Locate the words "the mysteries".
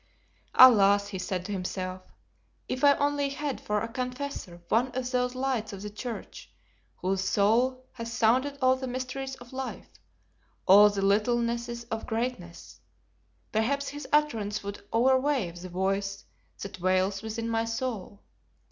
8.75-9.35